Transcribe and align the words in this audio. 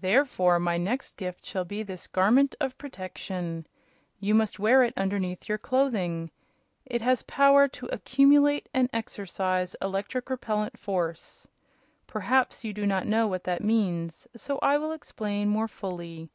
"Therefore 0.00 0.58
my 0.58 0.78
next 0.78 1.18
gift 1.18 1.44
shall 1.44 1.66
be 1.66 1.82
this 1.82 2.06
Garment 2.06 2.54
of 2.62 2.78
Protection. 2.78 3.66
You 4.18 4.34
must 4.34 4.58
wear 4.58 4.82
it 4.82 4.94
underneath 4.96 5.50
your 5.50 5.58
clothing. 5.58 6.30
It 6.86 7.02
has 7.02 7.24
power 7.24 7.68
to 7.68 7.84
accumulate 7.92 8.70
and 8.72 8.88
exercise 8.94 9.76
electrical 9.82 10.32
repellent 10.32 10.78
force. 10.78 11.46
Perhaps 12.06 12.64
you 12.64 12.72
do 12.72 12.86
not 12.86 13.06
know 13.06 13.26
what 13.28 13.44
that 13.44 13.62
means, 13.62 14.26
so 14.34 14.58
I 14.62 14.78
will 14.78 14.92
explain 14.92 15.50
more 15.50 15.68
fully. 15.68 16.30